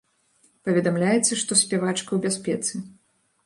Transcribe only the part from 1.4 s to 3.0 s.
што спявачка ў бяспецы.